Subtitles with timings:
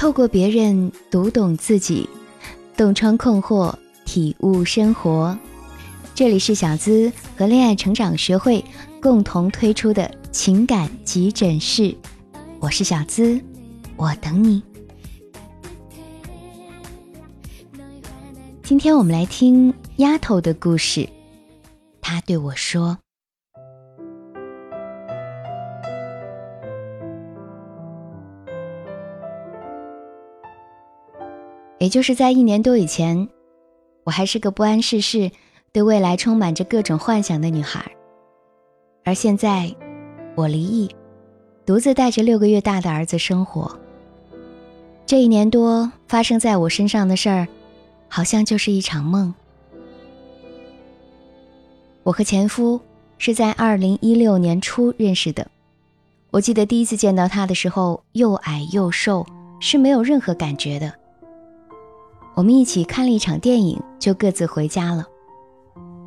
[0.00, 2.08] 透过别人读懂自己，
[2.74, 3.74] 洞穿困惑，
[4.06, 5.38] 体悟生活。
[6.14, 8.64] 这里是小资和恋爱成长学会
[9.02, 11.94] 共同推出的情感急诊室，
[12.60, 13.38] 我是小资，
[13.96, 14.62] 我等你。
[18.62, 21.06] 今天我们来听丫头的故事，
[22.00, 22.96] 她对我说。
[31.80, 33.26] 也就是在一年多以前，
[34.04, 35.30] 我还是个不谙世事、
[35.72, 37.90] 对未来充满着各种幻想的女孩。
[39.02, 39.74] 而现在，
[40.36, 40.90] 我离异，
[41.64, 43.80] 独自带着六个月大的儿子生活。
[45.06, 47.48] 这一年多发生在我身上的事儿，
[48.08, 49.34] 好像就是一场梦。
[52.02, 52.78] 我和前夫
[53.16, 55.46] 是在二零一六年初认识的。
[56.30, 59.26] 我记得第一次见到他的时候，又矮又瘦，
[59.60, 60.99] 是没有任何感觉的。
[62.34, 65.04] 我们一起看了一场电影，就各自回家了。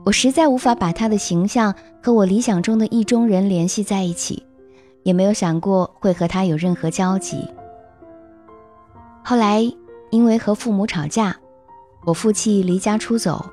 [0.05, 4.44] 我实在无法把他的形象和我理想中的意中人联系在一起，
[5.03, 7.47] 也没有想过会和他有任何交集。
[9.23, 9.61] 后来
[10.11, 11.35] 因为和父母吵架，
[12.05, 13.45] 我负气离家出走，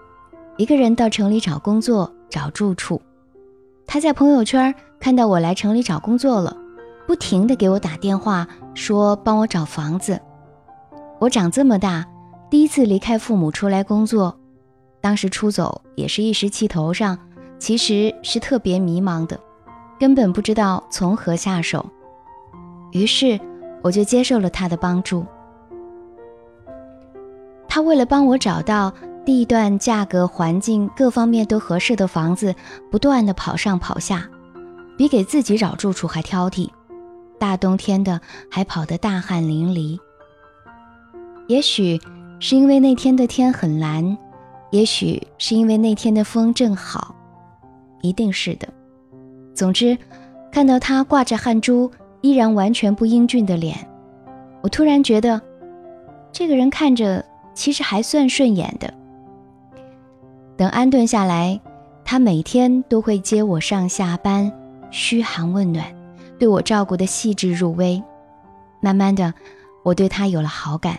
[0.57, 3.01] 一个人到城里找工作、找住处。
[3.87, 6.57] 他在朋友圈看到我来城里找工作了，
[7.07, 10.21] 不停的给我打电话说帮我找房子。
[11.21, 12.05] 我长这么大。
[12.51, 14.37] 第一次离开父母出来工作，
[15.01, 17.17] 当时出走也是一时气头上，
[17.61, 19.39] 其实是特别迷茫的，
[20.01, 21.89] 根本不知道从何下手。
[22.91, 23.39] 于是
[23.83, 25.25] 我就接受了他的帮助。
[27.69, 28.93] 他为了帮我找到
[29.25, 32.53] 地段、价格、环境各方面都合适的房子，
[32.91, 34.29] 不断的跑上跑下，
[34.99, 36.69] 比给自己找住处还挑剔，
[37.39, 38.21] 大冬天的
[38.51, 39.97] 还跑得大汗淋漓。
[41.47, 42.01] 也许。
[42.43, 44.17] 是因为那天的天很蓝，
[44.71, 47.15] 也许是因为那天的风正好，
[48.01, 48.67] 一定是的。
[49.55, 49.97] 总之，
[50.51, 51.91] 看到他挂着汗珠，
[52.23, 53.77] 依然完全不英俊的脸，
[54.63, 55.39] 我突然觉得，
[56.33, 57.23] 这个人看着
[57.53, 58.93] 其实还算顺眼的。
[60.57, 61.61] 等安顿下来，
[62.07, 64.51] 他每天都会接我上下班，
[64.91, 65.85] 嘘寒问暖，
[66.39, 68.03] 对我照顾的细致入微。
[68.81, 69.35] 慢慢的，
[69.83, 70.99] 我对他有了好感。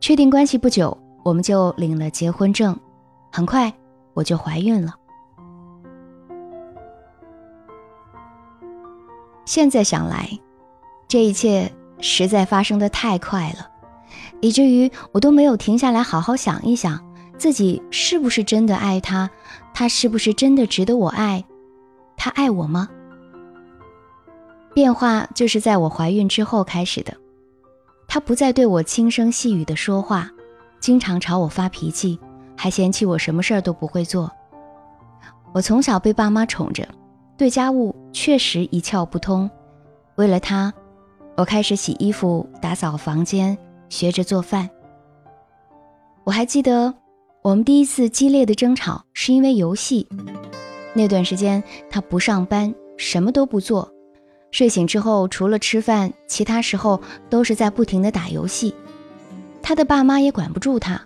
[0.00, 2.78] 确定关系不久，我们就领了结婚证，
[3.32, 3.72] 很快
[4.14, 4.94] 我就怀孕了。
[9.44, 10.28] 现在想来，
[11.08, 13.68] 这一切实在发生的太快了，
[14.40, 17.00] 以至于我都没有停下来好好想一想，
[17.38, 19.30] 自己是不是真的爱他，
[19.72, 21.44] 他是不是真的值得我爱，
[22.16, 22.88] 他爱我吗？
[24.74, 27.16] 变化就是在我怀孕之后开始的。
[28.08, 30.30] 他不再对我轻声细语的说话，
[30.80, 32.18] 经常朝我发脾气，
[32.56, 34.30] 还嫌弃我什么事儿都不会做。
[35.52, 36.86] 我从小被爸妈宠着，
[37.36, 39.50] 对家务确实一窍不通。
[40.16, 40.72] 为了他，
[41.36, 43.56] 我开始洗衣服、打扫房间，
[43.88, 44.68] 学着做饭。
[46.24, 46.92] 我还记得
[47.42, 50.08] 我们第一次激烈的争吵是因为游戏。
[50.94, 53.90] 那段时间他不上班，什么都不做。
[54.50, 58.74] 睡醒之后，除了吃饭，其他时候都是在不停的打游戏。
[59.62, 61.00] 他的爸妈也管不住他。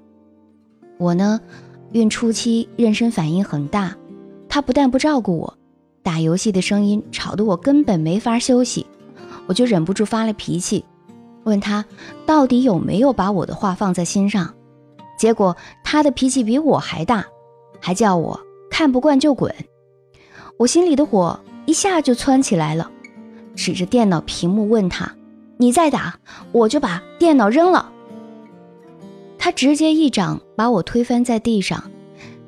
[0.98, 1.40] 我呢，
[1.92, 3.96] 孕初期妊娠反应很大，
[4.48, 5.58] 他不但不照顾我，
[6.02, 8.86] 打游戏的声音吵得我根本没法休息，
[9.46, 10.84] 我就忍不住发了脾气，
[11.44, 11.84] 问他
[12.26, 14.54] 到底有没有把我的话放在心上。
[15.18, 17.24] 结果他的脾气比我还大，
[17.80, 18.38] 还叫我
[18.70, 19.52] 看不惯就滚。
[20.58, 22.90] 我心里的火一下就窜起来了。
[23.60, 25.14] 指着电脑屏幕问他
[25.58, 26.18] ：“你再打，
[26.50, 27.92] 我就把电脑扔了。”
[29.36, 31.90] 他直接一掌把我推翻在地上，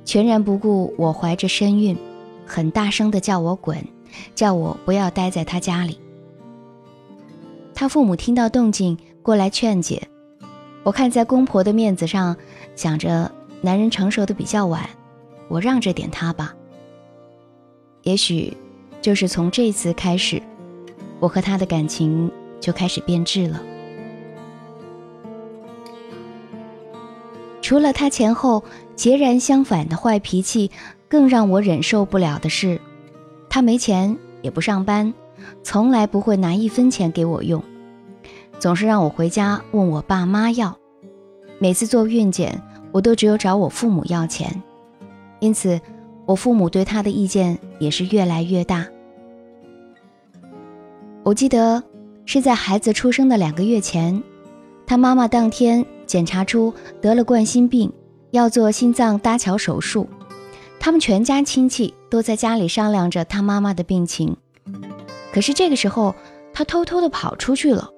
[0.06, 1.94] 全然不顾我怀着身孕，
[2.46, 3.86] 很大声的叫我滚，
[4.34, 6.00] 叫我不要待在他家里。
[7.74, 10.08] 他父母听到动静过来劝解，
[10.82, 12.34] 我看在公婆的面子上，
[12.74, 14.88] 想着男人成熟的比较晚，
[15.48, 16.54] 我让着点他吧。
[18.02, 18.56] 也许，
[19.02, 20.40] 就是从这次开始。
[21.22, 22.28] 我和他的感情
[22.58, 23.62] 就开始变质了。
[27.60, 28.64] 除了他前后
[28.96, 30.72] 截然相反的坏脾气，
[31.08, 32.80] 更让我忍受不了的是，
[33.48, 35.14] 他没钱也不上班，
[35.62, 37.62] 从来不会拿一分钱给我用，
[38.58, 40.76] 总是让我回家问我爸妈要。
[41.60, 42.60] 每次做孕检，
[42.90, 44.60] 我都只有找我父母要钱，
[45.38, 45.80] 因此
[46.26, 48.84] 我父母对他的意见也是越来越大。
[51.24, 51.82] 我记得
[52.26, 54.20] 是在孩子出生的两个月前，
[54.84, 57.92] 他妈妈当天检查出得了冠心病，
[58.32, 60.08] 要做心脏搭桥手术。
[60.80, 64.36] 他们全家亲戚都在家里商量着他妈妈的病情。
[65.32, 66.12] 可是这个时候，
[66.52, 67.90] 他偷偷的跑出去了。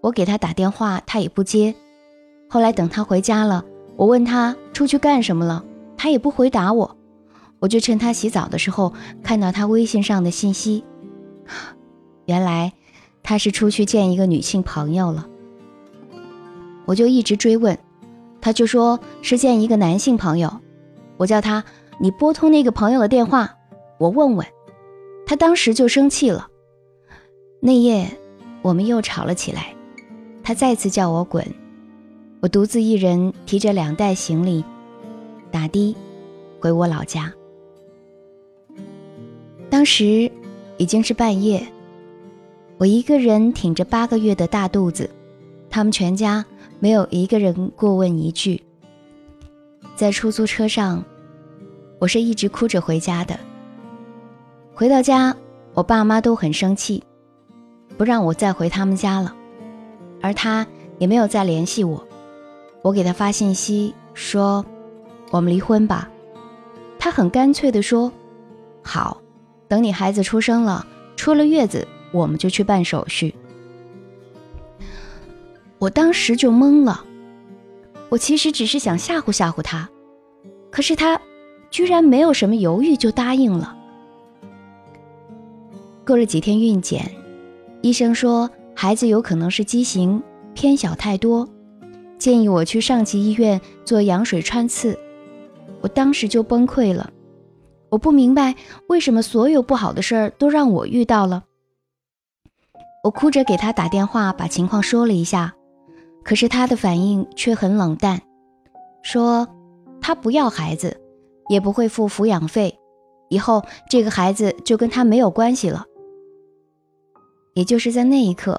[0.00, 1.74] 我给他打电话，他也不接。
[2.48, 3.64] 后来等他回家了，
[3.96, 5.64] 我问他出去干什么了，
[5.96, 6.96] 他也不回答我。
[7.58, 8.92] 我就趁他洗澡的时候
[9.24, 10.84] 看到他微信上的信息，
[12.26, 12.72] 原来
[13.22, 15.26] 他是出去见一个女性朋友了。
[16.86, 17.78] 我就一直追问，
[18.40, 20.60] 他就说是见一个男性朋友。
[21.16, 21.64] 我叫他，
[21.98, 23.56] 你拨通那个朋友的电话，
[23.98, 24.46] 我问问。
[25.26, 26.48] 他当时就生气了。
[27.60, 28.06] 那夜
[28.60, 29.74] 我们又吵了起来，
[30.42, 31.42] 他再次叫我滚。
[32.40, 34.62] 我独自一人提着两袋行李，
[35.50, 35.96] 打的
[36.60, 37.32] 回我老家。
[39.70, 40.30] 当时
[40.76, 41.66] 已经是半夜，
[42.76, 45.08] 我一个人挺着八个月的大肚子，
[45.70, 46.44] 他们全家
[46.80, 48.62] 没有一个人过问一句。
[49.94, 51.04] 在出租车上，
[52.00, 53.38] 我是一直哭着回家的。
[54.74, 55.36] 回到家，
[55.72, 57.02] 我爸妈都很生气，
[57.96, 59.34] 不让我再回他们家了，
[60.20, 60.66] 而他
[60.98, 62.04] 也没有再联系我。
[62.82, 64.66] 我给他发信息说
[65.30, 66.10] ：“我们离婚吧。”
[66.98, 68.12] 他很干脆地说
[68.82, 69.20] ：“好。”
[69.66, 70.86] 等你孩子出生了，
[71.16, 73.34] 出了月子，我们就去办手续。
[75.80, 77.04] 我当时就懵了，
[78.08, 79.90] 我其实只是想吓唬吓唬他，
[80.70, 81.20] 可是他
[81.70, 83.76] 居然没有什么犹豫就答应了。
[86.06, 87.10] 过了几天孕检，
[87.82, 90.22] 医生说孩子有可能是畸形，
[90.54, 91.48] 偏小太多，
[92.16, 94.96] 建议我去上级医院做羊水穿刺。
[95.80, 97.10] 我当时就崩溃了。
[97.90, 98.54] 我不明白
[98.86, 101.44] 为什么所有不好的事儿都让我遇到了。
[103.04, 105.54] 我哭着给他打电话，把情况说了一下，
[106.24, 108.22] 可是他的反应却很冷淡，
[109.02, 109.46] 说
[110.00, 110.98] 他不要孩子，
[111.50, 112.80] 也不会付抚养费，
[113.28, 115.84] 以后这个孩子就跟他没有关系了。
[117.52, 118.58] 也就是在那一刻，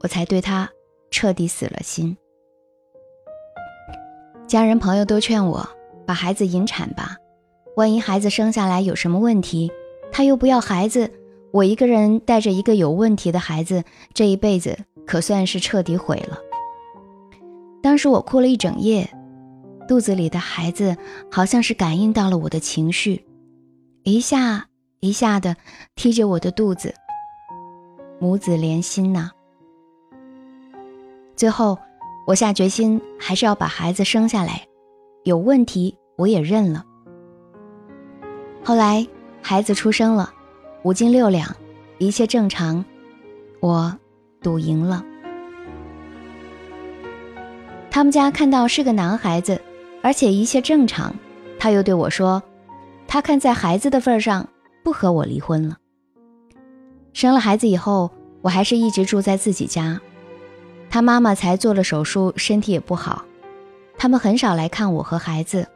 [0.00, 0.68] 我才对他
[1.12, 2.16] 彻底死了心。
[4.48, 5.68] 家人朋友都劝我
[6.04, 7.16] 把孩子引产吧。
[7.76, 9.70] 万一孩子生下来有什么问题，
[10.10, 11.08] 他又不要孩子，
[11.50, 16.38] 我一个人带着一个有问题的孩子，这一辈子可算是彻底毁了。
[17.82, 19.08] 当时我哭了一整夜，
[19.86, 20.96] 肚子里的孩子
[21.30, 23.24] 好像是感应到了我的情绪，
[24.02, 24.66] 一下
[25.00, 25.56] 一下的
[25.94, 26.94] 踢着我的肚子，
[28.20, 29.30] 母子连心呐。
[31.34, 31.78] 最后，
[32.26, 34.66] 我下决心还是要把孩子生下来，
[35.24, 36.84] 有问题我也认了。
[38.62, 39.06] 后来，
[39.40, 40.34] 孩子出生了，
[40.84, 41.54] 五斤六两，
[41.98, 42.84] 一切正常，
[43.58, 43.98] 我
[44.40, 45.04] 赌赢了。
[47.90, 49.60] 他们家看到是个男孩子，
[50.02, 51.12] 而且一切正常，
[51.58, 52.40] 他又对我说，
[53.08, 54.48] 他看在孩子的份上，
[54.84, 55.76] 不和我离婚了。
[57.12, 60.00] 生了孩子以后，我还是一直住在自己家，
[60.88, 63.24] 他妈妈才做了手术，身体也不好，
[63.96, 65.66] 他们很少来看我和孩子。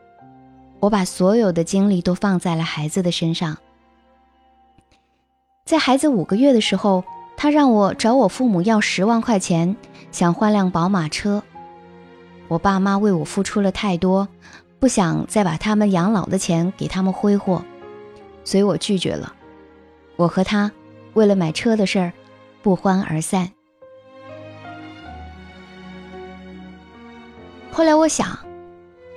[0.79, 3.59] 我把所有的精力都放在了孩子的身上。
[5.65, 7.05] 在孩子五个月的时候，
[7.37, 9.77] 他让我找我父母要十万块钱，
[10.11, 11.43] 想换辆宝马车。
[12.49, 14.29] 我爸妈为我付出了太多，
[14.79, 17.65] 不想再把他们养老的钱给他们挥霍，
[18.45, 19.35] 所以我拒绝了。
[20.17, 20.71] 我和他
[21.15, 22.13] 为了买车的事儿
[22.63, 23.51] 不欢而散。
[27.71, 28.39] 后来我想，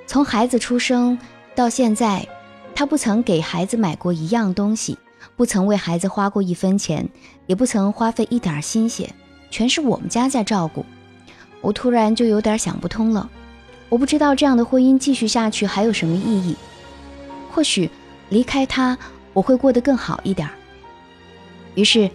[0.07, 1.17] 从孩子出生。
[1.55, 2.27] 到现在，
[2.75, 4.97] 他不曾给孩子买过一样东西，
[5.35, 7.07] 不曾为孩子花过一分钱，
[7.47, 9.13] 也不曾花费一点心血，
[9.49, 10.85] 全是我们家在照顾。
[11.61, 13.29] 我突然就有点想不通了，
[13.89, 16.55] 我不知道这样的婚姻继续下去还有什么意义。
[17.51, 17.89] 或许
[18.29, 18.97] 离开他，
[19.33, 20.49] 我会过得更好一点。
[21.73, 22.09] 于是，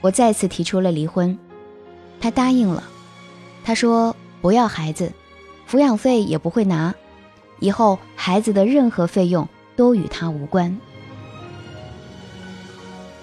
[0.00, 1.38] 我再次提出了离婚，
[2.20, 2.84] 他答应了。
[3.64, 5.12] 他说不要孩子，
[5.68, 6.94] 抚养费也不会拿。
[7.60, 10.76] 以后孩子的任何费用都与他无关。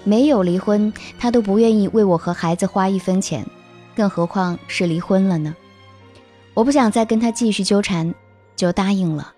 [0.04, 3.46] 没有离婚，他都不愿意为我和孩子花一分钱，
[3.94, 5.54] 更何况是离婚了呢？
[6.54, 8.14] 我不想再跟他继续纠缠，
[8.56, 9.32] 就答应了。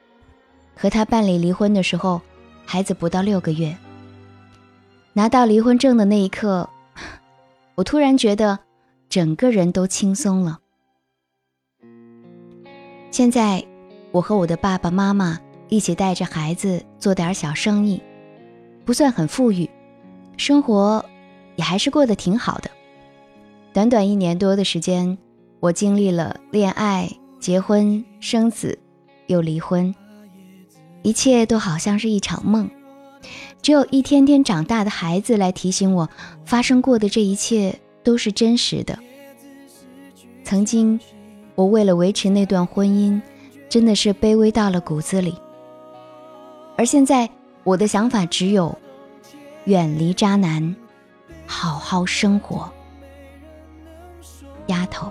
[0.75, 2.21] 和他办理离婚的时候，
[2.65, 3.77] 孩子不到六个月。
[5.13, 6.69] 拿到离婚证的那一刻，
[7.77, 8.59] 我突然觉得
[9.09, 10.61] 整个人都轻松了。
[13.11, 13.65] 现在。
[14.13, 15.41] 我和我的爸爸妈妈
[15.71, 17.99] 一起带着孩子做点小生意，
[18.85, 19.67] 不算很富裕，
[20.37, 21.05] 生活
[21.57, 22.71] 也还是过得挺好的。
[23.73, 25.17] 短短一年多的时间，
[25.61, 27.11] 我经历了恋爱、
[27.41, 28.79] 结婚、生子，
[29.27, 29.95] 又离婚，
[31.03, 32.69] 一切都好像是一场梦。
[33.63, 36.11] 只有一天天长大的孩子来提醒我，
[36.45, 38.99] 发生过的这一切都是真实的。
[40.45, 40.99] 曾经，
[41.55, 43.23] 我为了维持那段婚姻，
[43.69, 45.35] 真的是卑微到了骨子里。
[46.77, 47.31] 而现在，
[47.63, 48.77] 我的想法只有
[49.65, 50.75] 远离渣男，
[51.47, 52.69] 好好生活。
[54.67, 55.11] 丫头。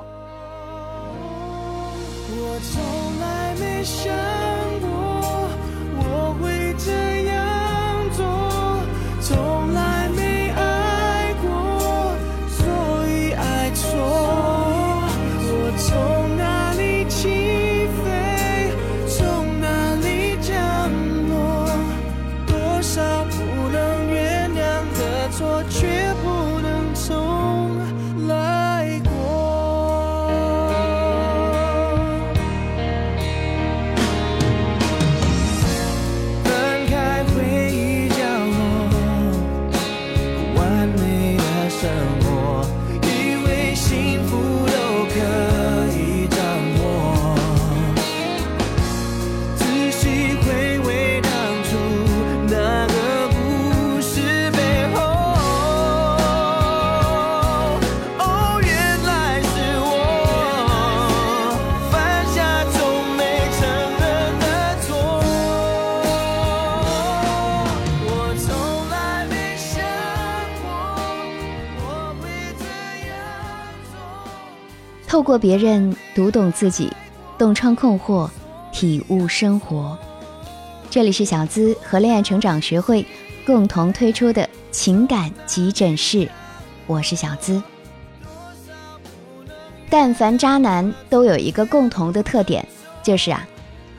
[2.33, 4.10] 我从来没想
[75.31, 76.91] 过别人读懂自己，
[77.37, 78.29] 洞穿困惑，
[78.73, 79.97] 体悟生活。
[80.89, 83.05] 这里是小资和恋爱成长学会
[83.45, 86.27] 共同推出的情感急诊室，
[86.85, 87.63] 我是小资。
[89.89, 92.67] 但凡渣男都有一个共同的特点，
[93.01, 93.47] 就是啊，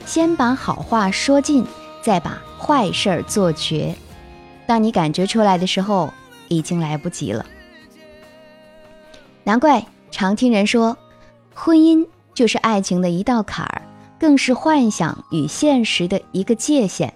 [0.05, 1.65] 先把好话说尽，
[2.03, 3.95] 再把坏事儿做绝。
[4.67, 6.13] 当你感觉出来的时候，
[6.49, 7.47] 已经来不及了。
[9.45, 10.95] 难怪常听人说。
[11.55, 13.83] 婚姻就是爱情的一道坎儿，
[14.19, 17.13] 更是幻想与现实的一个界限。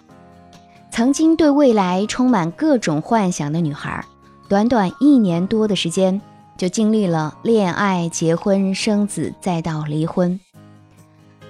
[0.91, 4.05] 曾经对未来充满各种幻想的女孩，
[4.49, 6.21] 短短一年多的时间，
[6.57, 10.39] 就经历了恋爱、结婚、生子，再到离婚。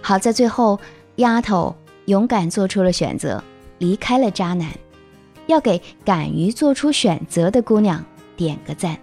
[0.00, 0.78] 好在最后，
[1.16, 1.74] 丫头
[2.06, 3.42] 勇敢做出了选择，
[3.78, 4.68] 离开了渣男。
[5.46, 8.04] 要给敢于做出选择的姑娘
[8.36, 8.98] 点个赞。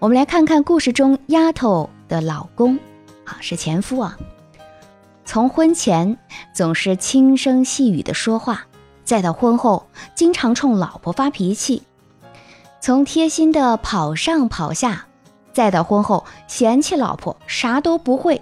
[0.00, 2.78] 我们来看看故事中丫头的老公，
[3.24, 4.16] 啊，是前夫啊。
[5.24, 6.16] 从婚前
[6.54, 8.64] 总是轻声细语的说话，
[9.04, 11.82] 再到婚后经常冲老婆发脾气；
[12.80, 15.06] 从贴心的跑上跑下，
[15.52, 18.40] 再到婚后嫌弃老婆啥都不会；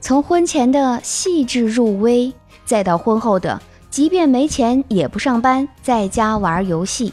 [0.00, 2.32] 从婚前的细致入微，
[2.64, 7.12] 再到婚后的即便没钱也不上班，在家玩游戏。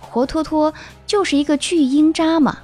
[0.00, 0.72] 活脱脱
[1.08, 2.58] 就是一个巨婴渣嘛！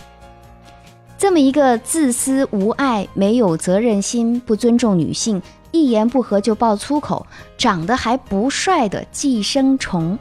[1.17, 5.41] 这么一个自私无爱、没有责任心、不尊重女性、
[5.73, 10.19] 一言不合就爆粗口、长得还不帅的寄生虫。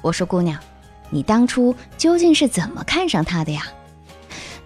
[0.00, 0.58] 我说姑娘，
[1.10, 3.64] 你当初究竟是怎么看上他的呀？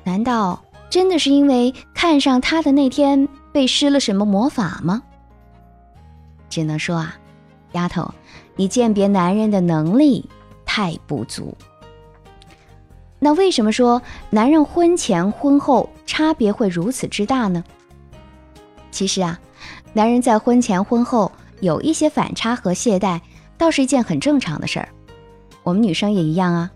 [0.04, 5.02] 难道真的是因为看上他的那天被施了什么魔法吗？
[6.48, 7.16] 只能说啊，
[7.72, 8.14] 丫头，
[8.54, 10.28] 你鉴别男人的能力。
[10.64, 11.54] 太不足。
[13.24, 17.62] 那为什么说男人婚前婚后差别会如此之大呢？
[18.90, 19.38] 其实啊，
[19.92, 23.20] 男人在婚前婚后有一些反差和懈怠，
[23.56, 24.88] 倒是一件很正常的事儿。
[25.62, 26.72] 我们女生也一样啊，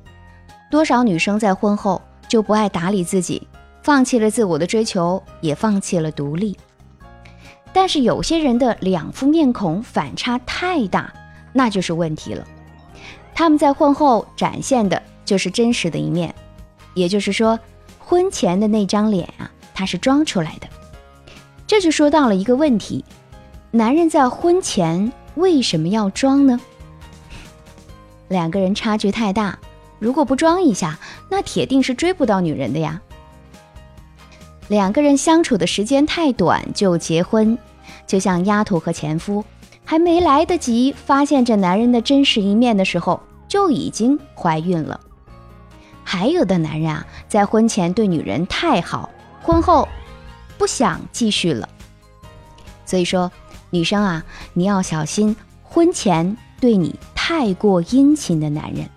[0.70, 3.48] 多少女生在婚后就不爱打理自己，
[3.82, 6.56] 放弃了自我的追求，也放弃了独立。
[7.72, 11.12] 但是有些人的两副面孔反差太大，
[11.52, 12.46] 那就是问题了。
[13.34, 16.34] 他们在婚后展现的就是真实的一面，
[16.94, 17.58] 也就是说，
[17.98, 20.66] 婚前的那张脸啊，他是装出来的。
[21.66, 23.04] 这就说到了一个问题：
[23.72, 26.58] 男人在婚前为什么要装呢？
[28.28, 29.58] 两个人差距太大，
[29.98, 33.02] 如果不装一下，那铁定是追不到女人的呀。
[34.68, 37.58] 两个人相处的时间太短就结婚，
[38.06, 39.44] 就像丫头和前夫。
[39.88, 45.00] 还没来得及发现这男人的真实一面的时候，就已经怀孕了。
[46.08, 49.10] 还有的男人啊，在婚前对女人太好，
[49.42, 49.88] 婚后
[50.56, 51.68] 不想继续了。
[52.84, 53.32] 所以说，
[53.70, 55.34] 女生啊，你要小心
[55.64, 58.88] 婚前对你太过殷勤的男人。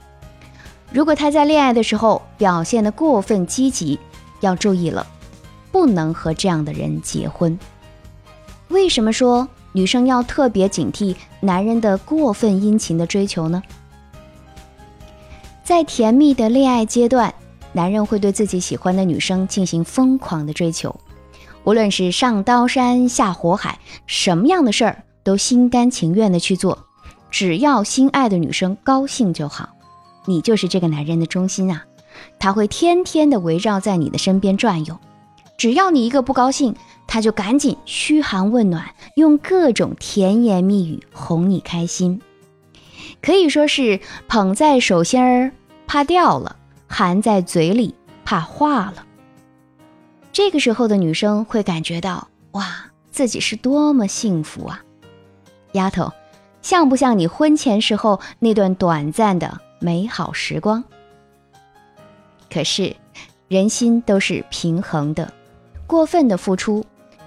[0.92, 4.00] 如果他在恋爱的时候表现的过分积极，
[4.42, 5.08] 要注意了，
[5.72, 7.58] 不能和这样的人结婚。
[8.68, 13.64] 为什么说女生要特别警惕男人的过分殷勤的追求呢？
[15.70, 17.32] 在甜蜜的恋爱阶段，
[17.74, 21.00] 男人会对自己喜欢的女生进行疯狂的追求，
[21.64, 26.88] 无论是上刀山下火海，什么样的事儿都心甘情愿的去做，
[27.30, 29.70] 只要心爱的女生高兴就好。
[30.26, 31.86] 你就是这个男人的中心啊，
[32.40, 34.98] 他会天天的围绕在你的身边转悠，
[35.56, 42.20] 只要你一个不高兴，他就赶紧嘘寒问暖，用各种甜言蜜语哄你开心，
[43.22, 45.52] 可以说是捧在手心儿。
[45.90, 46.56] 怕掉了，
[46.88, 49.04] 含在嘴里怕化了。
[50.32, 54.84] 这个时候的女生会感觉到，哇，自己是多么幸福啊！
[55.72, 56.14] 丫头，
[56.62, 60.84] 像不像你婚前时候那段短暂的美好时光？
[62.54, 62.96] 可是，
[63.48, 65.34] 人心都是平衡的，
[65.88, 66.86] 过分的付出，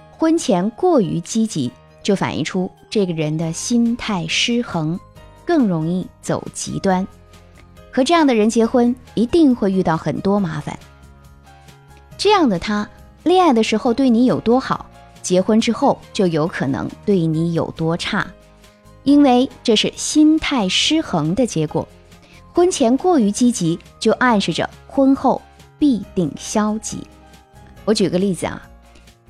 [0.09, 1.69] 婚前过于积极，
[2.01, 4.97] 就反映出这个人的心态失衡，
[5.45, 7.05] 更容易走极端。
[7.93, 10.77] 和这样的人结婚，一定会遇到很多麻烦。
[12.17, 12.89] 这样的他，
[13.23, 14.87] 恋爱的时候对你有多好，
[15.21, 18.25] 结婚之后就有可能对你有多差，
[19.03, 21.87] 因为这是心态失衡的结果。
[22.51, 25.39] 婚前过于积极，就暗示着婚后
[25.77, 27.05] 必定消极。
[27.85, 28.59] 我举个例子啊，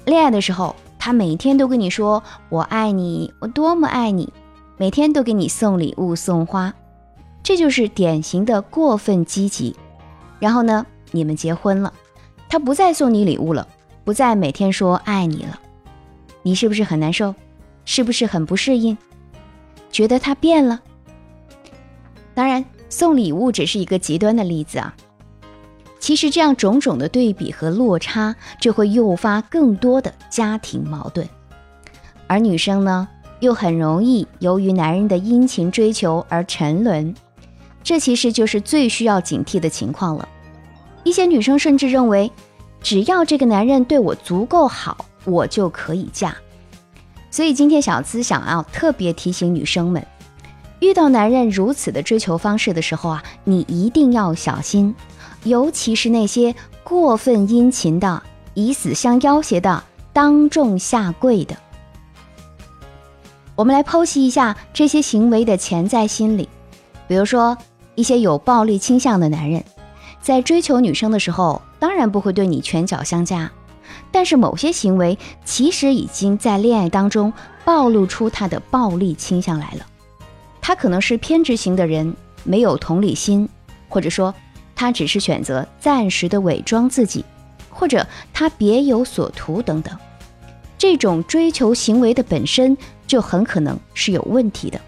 [0.05, 4.31] 恋爱的时候，他每天都跟你说“我爱你，我多么爱你”，
[4.77, 6.73] 每天都给你送礼物送花。
[7.43, 9.75] 这就是典型的过分积极，
[10.39, 11.93] 然后呢，你们结婚了，
[12.47, 13.67] 他不再送你礼物了，
[14.05, 15.59] 不再每天说爱你了，
[16.41, 17.35] 你是不是很难受？
[17.85, 18.97] 是不是很不适应？
[19.91, 20.81] 觉得他变了？
[22.33, 24.95] 当然，送礼物只是一个极端的例子啊。
[25.99, 31.27] 其实这样种种的对比和落差，就会诱发更多的家庭矛盾，
[32.27, 33.07] 而女生呢，
[33.41, 37.13] 又很容易由于男人的殷勤追求而沉沦。
[37.83, 40.27] 这其实就是最需要警惕的情况了。
[41.03, 42.31] 一些女生甚至认为，
[42.81, 46.33] 只要这个男人对我足够好，我就可以嫁。
[47.29, 50.07] 所以今天小资想要特别提醒女生们，
[50.79, 54.95] 遇到男人如此的追求方式的时候啊，你一定要小心，
[55.43, 61.57] 尤其是那些过分殷勤的、以死相要挟的、当众下跪的。
[63.55, 66.47] 我们来剖析一下这些行为的潜在心理，
[67.09, 67.57] 比如说。
[67.95, 69.63] 一些有暴力倾向的男人，
[70.21, 73.51] 在追求女生的时候，当然不会对你拳脚相加，
[74.11, 77.31] 但是某些行为其实已经在恋爱当中
[77.65, 79.85] 暴露出他的暴力倾向来了。
[80.61, 83.47] 他可能是偏执型的人，没有同理心，
[83.89, 84.33] 或者说
[84.75, 87.23] 他只是选择暂时的伪装自己，
[87.69, 89.97] 或者他别有所图等等。
[90.77, 94.79] 这种追求行为的本身就很可能是有问题的。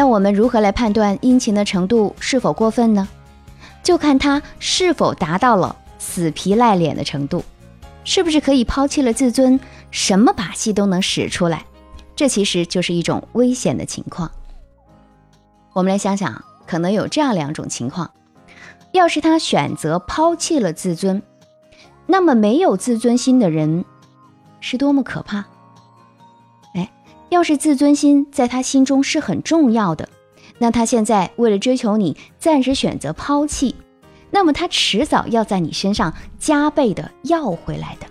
[0.00, 3.06] 那我们如何来判断殷勤的程度是否过分呢？
[3.82, 7.44] 就看他是否达到了死皮赖脸的程度，
[8.02, 9.60] 是不是可以抛弃了自尊，
[9.90, 11.66] 什么把戏都能使出来？
[12.16, 14.30] 这其实就是一种危险的情况。
[15.74, 18.10] 我们来想想，可能有这样两种情况：
[18.92, 21.22] 要是他选择抛弃了自尊，
[22.06, 23.84] 那么没有自尊心的人
[24.60, 25.44] 是多么可怕！
[27.30, 30.08] 要是自尊心在他心中是很重要的，
[30.58, 33.74] 那他现在为了追求你，暂时选择抛弃，
[34.30, 38.06] 那么他迟早要在你身上加倍的要回来的。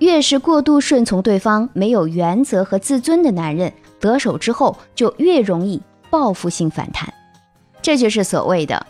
[0.00, 7.14] 越是过度顺从对方、没有原则和自尊的男人，得手之后就越容易报复性反弹，
[7.80, 8.86] 这就是所谓的。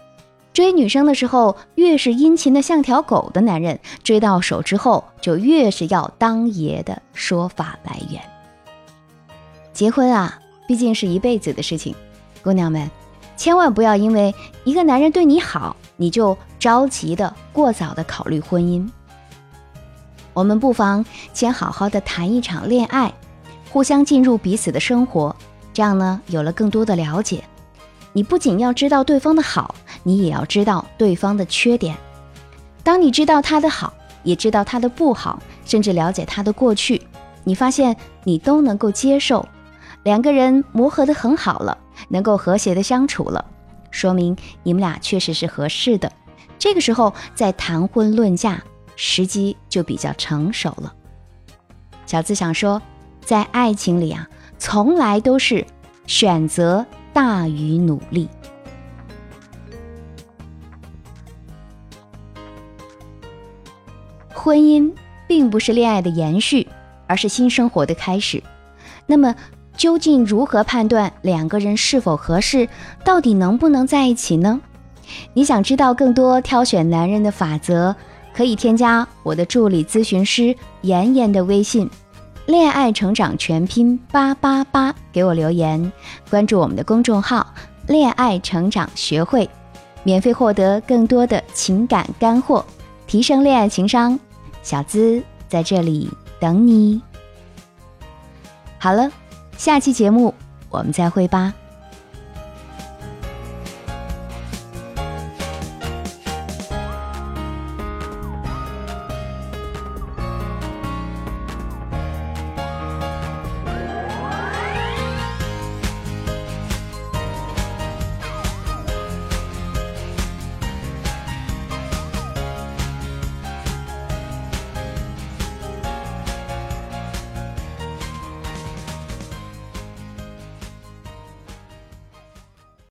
[0.55, 8.23] 追女生的时候，越是殷勤的像条狗的男人，追到手之后就越是要当爷的说法来源。
[9.73, 10.39] 结婚啊，
[10.69, 11.93] 毕竟是一辈子的事情，
[12.41, 12.89] 姑娘们，
[13.37, 18.89] 千万不要因为一个男人对你好，你就着急的过早的考虑婚姻。
[20.35, 23.13] 我们不妨先好好的谈一场恋爱，
[23.73, 25.35] 互相进入彼此的生活，
[25.73, 27.43] 这样呢，有了更多的了解。
[28.13, 31.97] 你不仅要知道对方的好，你也要知道对方的缺点。
[32.85, 37.03] 当你知道他的好，也知道他的不好，甚至了解他的过去，
[37.43, 39.49] 你发现你都能够接受，
[40.05, 41.77] 两个人磨合的很好了，
[42.09, 43.45] 能够和谐的相处了，
[43.91, 46.13] 说明你们俩确实是合适的。
[46.59, 48.63] 这个时候再谈婚论嫁，
[48.95, 50.95] 时机就比较成熟了。
[52.07, 52.81] 小资想说，
[53.25, 55.67] 在爱情里啊，从来都是
[56.07, 56.87] 选择。
[57.15, 58.29] 大于努力。
[64.45, 64.93] 婚姻
[65.27, 66.69] 并不是恋爱的延续，
[67.07, 68.43] 而是新生活的开始。
[69.07, 69.35] 那么，
[69.75, 72.69] 究竟如何判断两个人是否合适，
[73.03, 74.61] 到底能不能在一起呢？
[75.33, 77.97] 你想知道更多挑选男人的法则，
[78.35, 81.89] 可以添加我的助理咨询师妍妍的微信
[82.45, 85.91] “恋爱成长全拼八八八”，给我留言，
[86.29, 87.47] 关注我们的公众号
[87.89, 89.49] “恋爱成长学会”，
[90.05, 92.63] 免费获得更多的情感干货，
[93.07, 94.21] 提升恋爱情商。
[94.65, 97.01] 小资在这里等你。
[98.81, 99.09] 好了，
[99.57, 100.35] 下期节目
[100.69, 101.55] 我们再会吧。